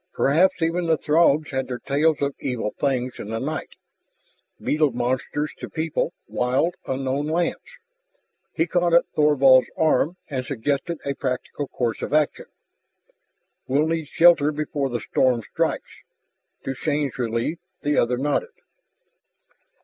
Perhaps 0.13 0.63
even 0.63 0.87
the 0.87 0.97
Throgs 0.97 1.51
had 1.51 1.67
their 1.67 1.77
tales 1.77 2.23
of 2.23 2.33
evil 2.39 2.71
things 2.79 3.19
in 3.19 3.29
the 3.29 3.37
night, 3.39 3.75
beetle 4.59 4.91
monsters 4.93 5.53
to 5.59 5.69
people 5.69 6.11
wild, 6.27 6.73
unknown 6.87 7.27
lands. 7.27 7.61
He 8.51 8.65
caught 8.65 8.95
at 8.95 9.05
Thorvald's 9.15 9.67
arm 9.77 10.15
and 10.27 10.43
suggested 10.43 10.97
a 11.05 11.13
practical 11.13 11.67
course 11.67 12.01
of 12.01 12.15
action. 12.15 12.47
"We'll 13.67 13.85
need 13.85 14.07
shelter 14.07 14.51
before 14.51 14.89
the 14.89 14.99
storm 15.01 15.43
strikes." 15.43 16.01
To 16.63 16.73
Shann's 16.73 17.19
relief 17.19 17.59
the 17.83 17.99
other 17.99 18.17
nodded. 18.17 18.53